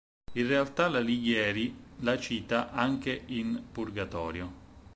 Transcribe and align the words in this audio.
In 0.33 0.47
realtà 0.47 0.89
l'Alighieri 0.89 1.75
la 1.99 2.17
cita 2.17 2.71
anche 2.71 3.21
in 3.27 3.61
Pg. 3.71 4.43